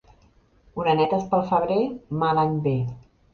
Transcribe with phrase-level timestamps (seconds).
[0.83, 1.77] Orenetes pel febrer,
[2.25, 2.75] mal any ve.